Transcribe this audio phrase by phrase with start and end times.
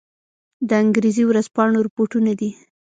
[0.67, 2.49] د انګرېزي ورځپاڼو رپوټونه دي.